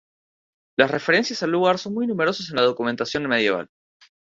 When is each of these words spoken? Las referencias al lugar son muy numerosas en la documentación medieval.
Las 0.79 0.89
referencias 0.89 1.43
al 1.43 1.51
lugar 1.51 1.77
son 1.77 1.93
muy 1.93 2.07
numerosas 2.07 2.49
en 2.49 2.55
la 2.55 2.63
documentación 2.63 3.27
medieval. 3.27 3.69